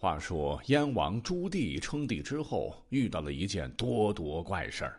[0.00, 4.98] 话说燕王朱棣称帝之后，遇到了一件多多怪事儿。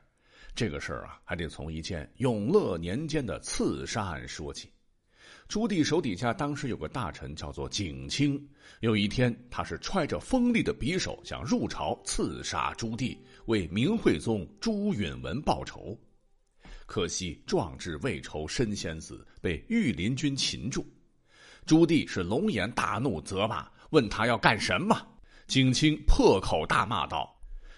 [0.53, 4.71] 这个事儿啊，还得从一件永乐年间的刺杀案说起。
[5.47, 8.47] 朱棣手底下当时有个大臣叫做景清，
[8.81, 15.99] 有一天他是揣着锋利的匕首想入朝刺杀朱棣，为明惠宗朱允文报仇。
[16.85, 20.85] 可惜壮志未酬身先死，被御林军擒住。
[21.65, 23.67] 朱棣是龙颜大怒，责骂。
[23.91, 24.99] 问他要干什么？
[25.47, 27.29] 景清破口大骂道：“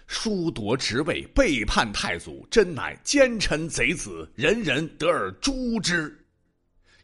[0.06, 6.16] 疏夺职位，背叛太祖，真乃奸臣贼子，人人得而诛之。”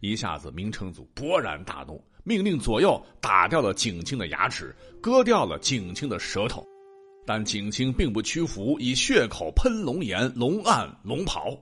[0.01, 6.66] 一下子，明成祖勃然大怒，命令左右打掉了景清的牙齿，割掉了景清的舌头。
[7.27, 11.59] 但景清并不屈服，以血口喷龙颜、龙案、龙袍，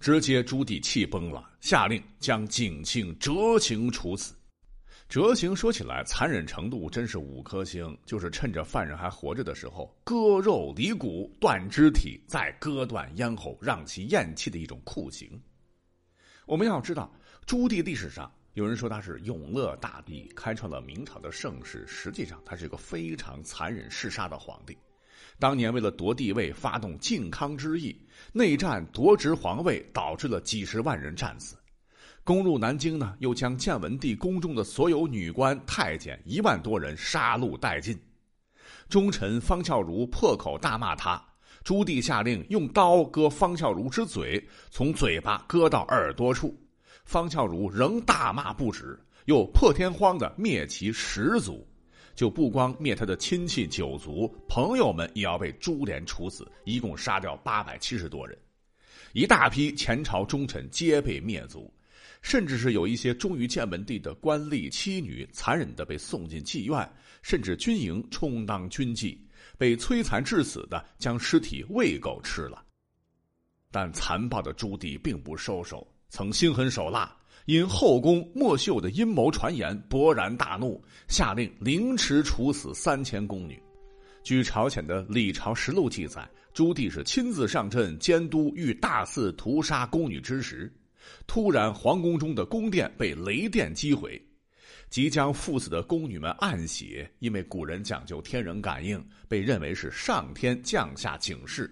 [0.00, 4.34] 直接朱棣气崩了，下令将景清折刑处死。
[5.08, 15.40] 折刑说起来残忍程度真是五颗星，就是趁着犯人还活着的时候割肉离骨、断肢体，再割断咽喉，让其咽气的一种酷刑。
[16.44, 17.10] 我们要知道，
[17.46, 24.76] 朱棣历史上有人说他是永乐大帝，开创了明朝的盛世，实际上他是一个非常残忍嗜杀的皇帝。
[25.38, 27.98] 当年为了夺帝位，发动靖康之役，
[28.30, 31.56] 内战夺执皇位，导致了几十万人战死。
[32.28, 37.98] 攻入南京呢，又将建文帝宫中的所有女官、太监一万多人杀戮殆尽。
[38.86, 41.18] 忠臣方孝孺破口大骂他，
[41.64, 46.54] 朱棣下令用刀割方孝孺之嘴，从嘴巴割到耳朵处。
[47.02, 51.66] 方孝孺仍大骂不止，又破天荒的灭其十族，
[52.14, 58.36] 就不光灭他的亲戚九族，朋友们也要被株连处死，一共杀掉八百七十多人，
[59.14, 61.72] 一大批前朝忠臣皆被灭族。
[62.22, 66.90] 甚至是有一些忠于建文帝的官吏妻女，残忍的被送进妓院，
[67.22, 69.16] 甚至军营充当军妓，
[69.56, 72.64] 被摧残致死的，将尸体喂狗吃了。
[73.70, 77.14] 但残暴的朱棣并不收手，曾心狠手辣，
[77.46, 83.62] 因后宫莫秀的阴谋传言勃然大怒，下令凌迟处死三千宫女。
[84.22, 90.70] 据朝鲜的《李朝实录》记载，朱棣是亲自上阵监督，欲大肆屠杀宫女之时。
[91.26, 94.20] 突然，皇宫中的宫殿被雷电击毁，
[94.88, 101.70] 即将赴死的宫女们暗喜，因为古人讲究天人感应，被认为是上天降下警示，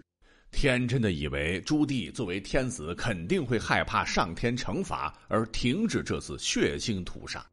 [0.51, 7.45] 天真的以为朱棣作为天子肯定会害怕上天惩罚而停止这次血腥屠杀，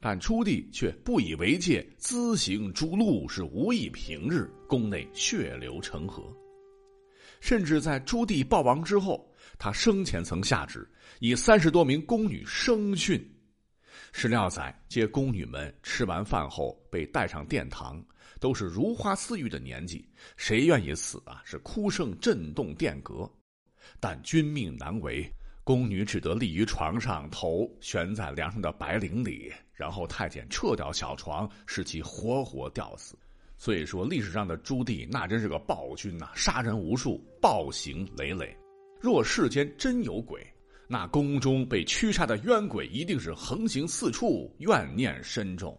[0.00, 6.22] 但朱棣却不以为戒，滋行诛戮，是无异平日，宫内血流成河。
[7.40, 10.88] 甚至在朱棣暴亡之后，他生前曾下旨，
[11.20, 13.22] 以三十多名宫女生训。
[14.12, 18.04] 史料载，接宫女们吃完饭后被带上殿堂，
[18.38, 21.42] 都是如花似玉的年纪，谁愿意死啊？
[21.44, 23.28] 是哭声震动殿阁。
[23.98, 25.28] 但君命难违，
[25.64, 33.18] 宫女只得立于床上，头悬在梁上的白绫里，然后太监撤掉小床，使其活活吊死。
[33.56, 38.56] 所以说，历史上的朱棣那真是个暴君呐，杀人无数，暴行累累。
[39.04, 40.42] 若世间真有鬼，
[40.88, 45.78] 那宫中被驱杀的冤鬼一定是横行四处，怨念深重。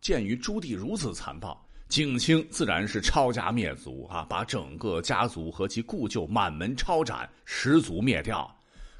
[0.00, 8.52] 鉴于朱棣如此残暴，景清自然是抄家灭族啊，把整个家族和其故旧满门抄斩，十族灭掉。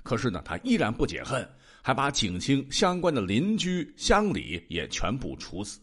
[0.04, 1.44] 可是呢，他依然不解恨，
[1.82, 5.80] 还把景清相关的邻居乡里也全部处死。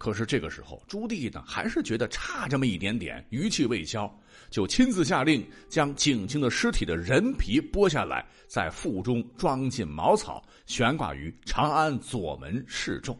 [0.00, 4.10] 可是这个时候，朱棣呢还是觉得差这么一点点，余气未消，
[4.48, 13.14] 就亲自下令将景清的尸体的人皮剥下来，在腹中装进茅草，悬挂于长安左门示众。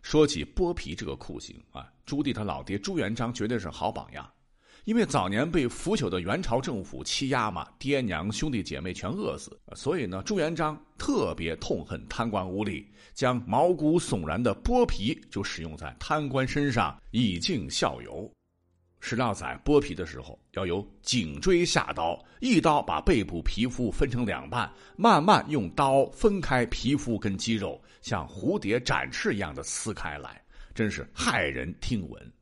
[0.00, 4.24] 说起剥皮这个酷刑啊，朱棣他老爹朱元璋绝对是好榜样。
[4.84, 12.84] 因为早年被腐朽的元朝政府欺压嘛，爹娘兄弟姐妹全饿死，所以呢，朱元璋特别痛恨贪官污吏，
[13.14, 18.30] 将毛骨悚然的剥皮就使用在贪官身上，以儆效尤。
[19.00, 30.42] 史料载，剥皮的时候要由颈椎下刀，一刀把背部皮肤分成两半，慢慢用刀分开皮肤跟肌肉，像蝴蝶展翅一样的撕开来，
[30.74, 32.32] 真是骇人听闻。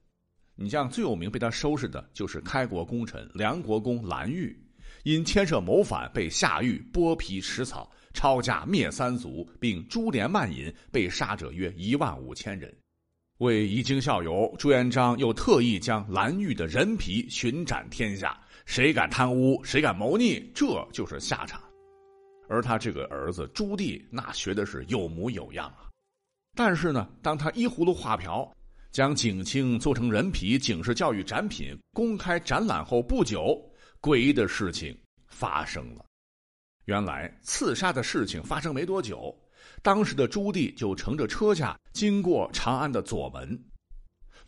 [0.58, 4.58] 你像最有名被他收拾的，就是开国功臣梁国公蓝玉，
[5.04, 12.74] 因牵涉谋反被下狱剥皮食草，抄家灭三族，并株连慢饮，被杀者约一万五千人。
[13.36, 21.60] 为以儆效尤，朱元璋又特意将蓝玉的人皮巡斩天下，谁敢贪污，谁敢谋逆，这就是下场。
[22.48, 25.90] 而他这个儿子朱棣，那学的是有模有样啊。
[26.54, 28.50] 但是呢，当他依葫芦画瓢。
[28.96, 33.62] 将景清做成人皮警示教育展品公开展览后不久，
[34.00, 34.98] 诡异的事情
[35.28, 36.02] 发生了。
[36.87, 39.38] 原来刺杀的事情发生没多久，
[39.82, 43.62] 当时的朱棣就乘着车驾经过长安的左门。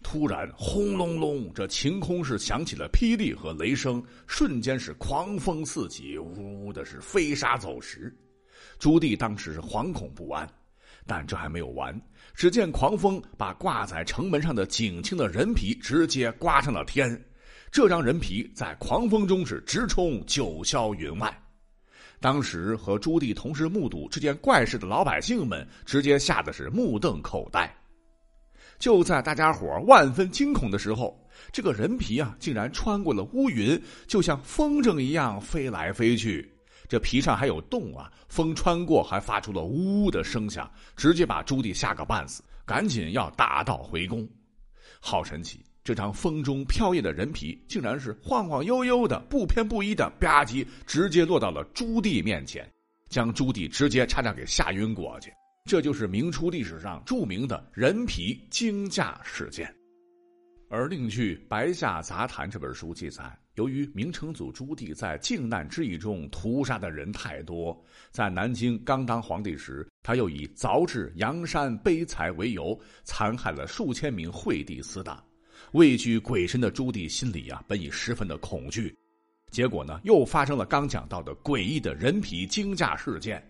[0.02, 8.10] 突然，轰隆隆，这晴空是响起了霹雳和雷声，瞬间是狂风四起，呜的是飞沙走石。
[8.78, 10.50] 朱棣当时是惶恐不安，
[11.08, 11.98] 但这还没有完。
[12.34, 17.20] 只见狂风把挂在城门上的景清的人皮直接刮上了天，
[17.72, 21.36] 这张人皮在狂风中是直冲九霄云外。
[22.20, 27.72] 当时和朱棣同时目睹这件怪事的老百姓们，直接吓得是目瞪口呆。
[28.78, 31.20] 就在大家伙万分惊恐的时候，
[31.52, 36.57] 这个人皮啊，竟然穿过了乌云，就像风筝一样飞来飞去。
[36.88, 44.26] 这皮上还有洞啊，风穿过还发出了呜呜的声响，直接把朱棣吓个半死，赶紧要打道回宫。
[44.98, 52.66] 好神奇，这张风中飘逸的人皮，竟然是晃晃悠悠的，不偏不倚的吧唧，直接落到了朱棣面前，
[53.10, 55.30] 将朱棣直接差点给吓晕过去。
[55.66, 59.77] 这就是明初历史上著名的人皮惊驾事件。
[60.70, 67.74] 而另据《白下杂谈》这本书记载，由于明成祖朱棣在靖难之役中屠杀的人太多，
[68.10, 75.24] 在南京刚当皇帝时，他又以凿制阳山碑材为由，残害了数千名惠帝死党。
[75.72, 78.94] 畏惧鬼神的朱棣心里啊，本已十分的恐惧。
[79.50, 83.42] 结果呢，又发生了刚讲到的诡异的人皮惊驾事件。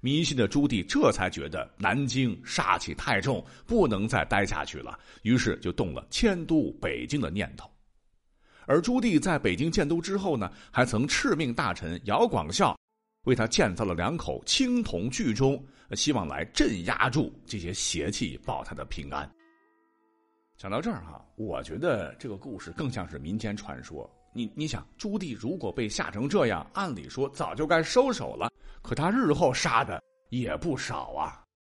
[0.00, 7.70] 迷信的朱棣这才觉得南京煞气太重，不能再待下去了，于是就动了迁都北京的念头。
[8.66, 12.78] 而朱棣在北京建都之后呢，还曾敕命大臣姚广孝
[13.24, 15.62] 为他建造了两口青铜巨钟，
[15.92, 19.28] 希望来镇压住这些邪气，保他的平安。
[20.56, 24.08] 讲到这儿哈，我觉得这个故事更像是民间传说。
[24.32, 28.50] 你你想，朱棣如果被吓成这样，按理说早就该收手了。
[28.82, 31.42] 可他日后杀的也不少啊。